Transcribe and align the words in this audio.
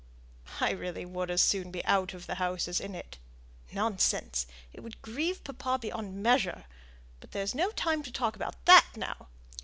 "I 0.59 0.71
really 0.71 1.05
would 1.05 1.29
as 1.29 1.43
soon 1.43 1.69
be 1.69 1.85
out 1.85 2.15
of 2.15 2.25
the 2.25 2.33
House 2.41 2.67
as 2.67 2.79
in 2.79 2.95
it." 2.95 3.19
"Nonsense; 3.71 4.47
it 4.73 4.79
would 4.79 4.99
grieve 5.03 5.43
papa 5.43 5.77
beyond 5.79 6.23
measure 6.23 6.65
but 7.19 7.33
there's 7.33 7.53
no 7.53 7.69
time 7.69 8.01
to 8.01 8.11
talk 8.11 8.35
about 8.35 8.65
that 8.65 8.87
now. 8.95 9.27